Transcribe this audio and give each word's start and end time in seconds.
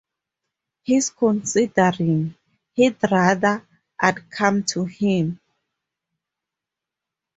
He’s 0.87 1.11
considering— 1.11 2.33
he’d 2.75 2.97
rather 3.11 3.61
I’d 3.99 4.27
come 4.31 4.63
to 4.63 4.85
him! 4.85 5.39